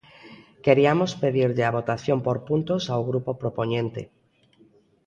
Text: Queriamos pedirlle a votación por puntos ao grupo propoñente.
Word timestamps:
Queriamos 0.65 1.11
pedirlle 1.23 1.63
a 1.65 1.75
votación 1.77 2.17
por 2.25 2.37
puntos 2.47 2.83
ao 2.87 3.01
grupo 3.09 3.31
propoñente. 3.41 4.01